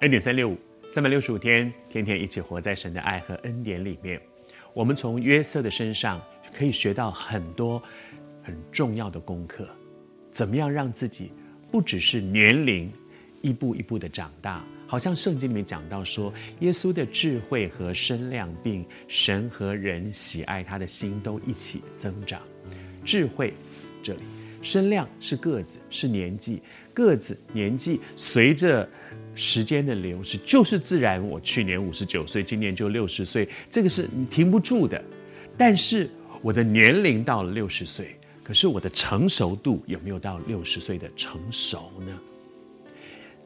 [0.00, 0.58] 恩典三六五，
[0.92, 4.20] 三百六十五天，天天一起活在神的爱和恩典里面。
[4.74, 6.20] 我们从约瑟的身上
[6.52, 7.82] 可以学到很多
[8.42, 9.66] 很重要的功课，
[10.32, 11.32] 怎么样让自己
[11.72, 12.92] 不只是年龄
[13.40, 22.42] 一步一步的长大，好像圣经里面讲到说，耶稣的智慧和身量，并神和人喜爱他的心都一起增长。
[23.02, 23.54] 智慧
[24.02, 24.20] 这里，
[24.66, 26.60] 身量是个子，是年纪，
[26.92, 28.86] 个子年纪随着
[29.36, 31.24] 时间的流逝，就是自然。
[31.24, 35.00] 我去年五十九岁，今年就六十岁，这个是你停不住的。
[35.56, 36.10] 但是
[36.42, 42.18] 我的年龄到了六十岁，可是我的成熟度有没有到六十岁的成熟呢？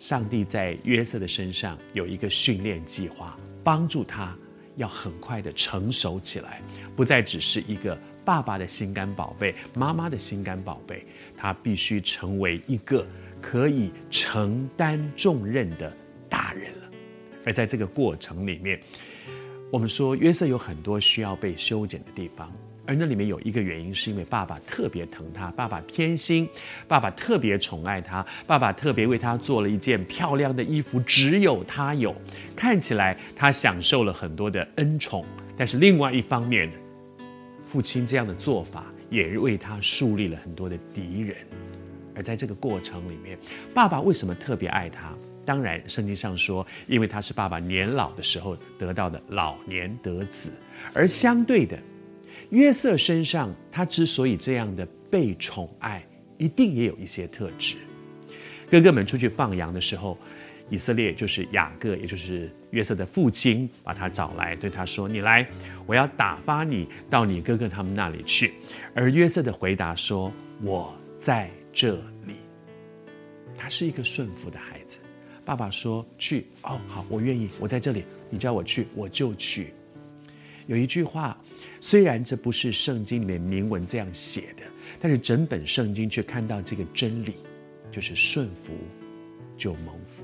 [0.00, 4.36] 上帝在约瑟的身上有一个训练计划，帮助他
[4.74, 6.60] 要很快的成熟起来，
[6.96, 11.04] 不再只是一个爸爸的心肝宝贝，妈妈的心肝宝贝，
[11.36, 13.06] 他必须成为一个。
[13.46, 15.94] 可以承担重任的
[16.30, 16.88] 大人了，
[17.44, 18.80] 而在这个过程里面，
[19.70, 22.50] 我们说约瑟有很多需要被修剪的地方，
[22.86, 26.48] 而那里面有一个原因，是因为爸爸特别疼他，爸爸偏心，
[26.88, 32.16] 爸爸特别宠爱他，爸爸特别为他做了一件漂亮的衣服，只有他有，
[32.56, 35.22] 看起来他享受了很多的恩宠，
[35.54, 36.70] 但是另外一方面，
[37.74, 41.36] 父亲这样的做法也为他树立了很多的敌人。
[42.14, 43.36] 而在这个过程里面，
[43.74, 45.12] 爸爸为什么特别爱他？
[45.44, 50.52] 当然，圣经上说，因为他是爸爸年老的时候得到的老年得子。
[50.92, 51.76] 而相对的，
[52.50, 56.06] 约瑟身上他之所以这样的被宠爱，
[56.38, 57.74] 一定也有一些特质。
[58.70, 60.16] 哥哥们出去放羊的时候，
[60.70, 65.46] 以色列就是雅各，也就是约瑟的父亲，把他找来，对他说：“你来，
[65.86, 68.54] 我要打发你到你哥哥他们那里去。”
[68.94, 72.36] 而约瑟的回答说：“我在。”这里，
[73.58, 74.98] 他是一个顺服的孩子。
[75.44, 78.04] 爸爸说去哦，好，我愿意，我在这里。
[78.30, 79.74] 你叫我去，我就去。
[80.68, 81.36] 有一句话，
[81.80, 84.62] 虽然这不是圣经里面明文这样写的，
[85.00, 87.34] 但是整本圣经却看到这个真理，
[87.90, 88.72] 就是顺服
[89.58, 90.22] 就蒙福。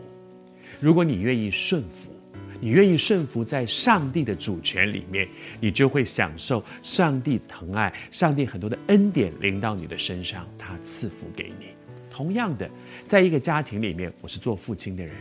[0.78, 2.14] 如果你愿意顺服，
[2.60, 5.26] 你愿意顺服在上帝的主权里面，
[5.60, 11.68] 你就会享受上帝疼爱，上帝很多的恩典临到你的身上，他赐福给你。
[12.10, 12.70] 同样的，
[13.06, 15.14] 在一个家庭里面，我是做父亲的人，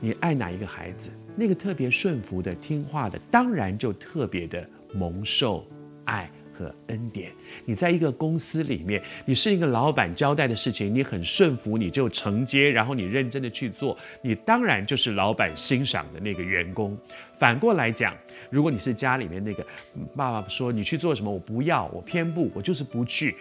[0.00, 5.64] 你爱哪一个孩子，那个特别顺服的、听话的，当然就特别的蒙受
[6.04, 6.28] 爱。
[6.52, 7.32] 和恩典，
[7.64, 16.96] 你在一个公司里面，你是一个老板交代的事情，你很顺服，你就承接，然后你认真的去做，你当然就是老板欣赏的那个员工。
[17.38, 18.16] 反过来讲，
[18.50, 19.66] 如果你是家里面那个
[20.14, 23.34] 爸爸说你去做什么，我不要，我偏不，我就是不去，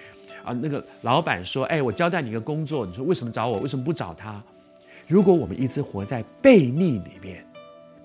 [0.44, 4.42] 啊，那个老板说，哎，我交代你一个工作，你说为什么找我，为什么不找他？
[5.08, 7.46] 如果我们一直活在悖逆里面，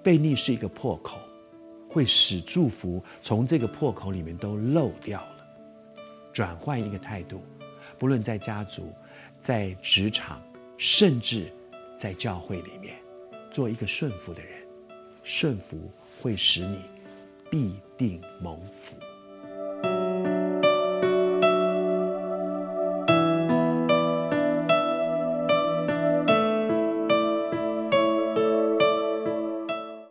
[0.02, 1.18] 悖逆是一个破口。
[1.96, 5.46] 会使祝福从这个破口里面都漏掉了。
[6.30, 7.42] 转换一个态度，
[7.96, 8.92] 不论在家族、
[9.40, 10.42] 在职场，
[10.76, 11.50] 甚至
[11.96, 12.94] 在教会里面，
[13.50, 14.62] 做一个顺服的人，
[15.24, 15.90] 顺服
[16.20, 16.82] 会使你
[17.50, 18.94] 必定蒙福。